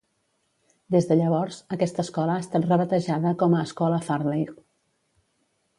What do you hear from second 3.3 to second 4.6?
com a escola Farleigh.